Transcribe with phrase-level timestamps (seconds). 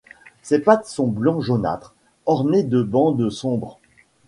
[0.41, 1.93] Ses pattes sont blanc jaunâtre,
[2.25, 3.77] ornées de bandes sombres.